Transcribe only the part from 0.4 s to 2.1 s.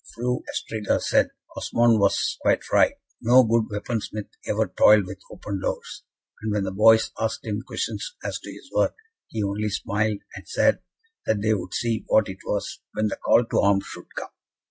Astrida said Osmond